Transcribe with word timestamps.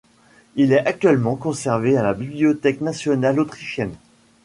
Il 0.55 0.73
est 0.73 0.83
actuellement 0.87 1.35
conservé 1.35 1.95
à 1.95 2.01
la 2.01 2.15
Bibliothèque 2.15 2.81
nationale 2.81 3.39
autrichienne. 3.39 3.93